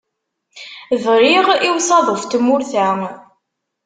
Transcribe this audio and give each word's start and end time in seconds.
Briɣ 1.03 1.47
i 1.67 1.69
usaḍuf 1.75 2.23
n 2.25 2.29
tmurt-a. 2.31 2.89